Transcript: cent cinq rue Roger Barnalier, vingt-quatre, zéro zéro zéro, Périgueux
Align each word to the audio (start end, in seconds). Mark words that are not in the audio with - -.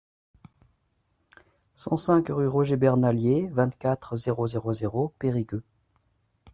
cent 1.75 1.95
cinq 1.95 2.29
rue 2.29 2.47
Roger 2.47 2.75
Barnalier, 2.75 3.45
vingt-quatre, 3.51 4.15
zéro 4.15 4.47
zéro 4.47 4.73
zéro, 4.73 5.13
Périgueux 5.19 5.61